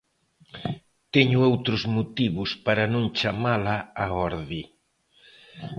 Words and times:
Teño 1.13 1.37
outros 1.51 1.81
motivos 1.95 2.49
para 2.65 2.83
non 2.93 3.05
chamala 3.19 3.75
á 4.03 4.05
orde. 4.29 4.61